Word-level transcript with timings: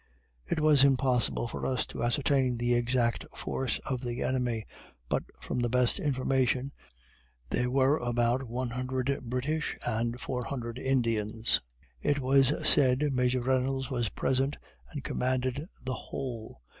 It 0.47 0.59
was 0.59 0.83
impossible 0.83 1.47
for 1.47 1.63
us 1.63 1.85
to 1.85 2.01
ascertain 2.01 2.57
the 2.57 2.73
exact 2.73 3.23
force 3.37 3.77
of 3.85 4.01
the 4.01 4.23
enemy; 4.23 4.65
but 5.09 5.21
from 5.39 5.59
the 5.59 5.69
best 5.69 5.99
information, 5.99 6.71
there 7.51 7.69
were 7.69 7.97
about 7.97 8.41
one 8.45 8.71
hundred 8.71 9.19
British 9.29 9.77
and 9.85 10.19
four 10.19 10.43
hundred 10.45 10.79
Indians. 10.79 11.61
It 12.01 12.17
was 12.17 12.51
said 12.67 13.13
Major 13.13 13.43
Reynolds 13.43 13.91
was 13.91 14.09
present 14.09 14.57
and 14.89 15.03
commanded 15.03 15.67
the 15.83 15.93
whole. 15.93 16.63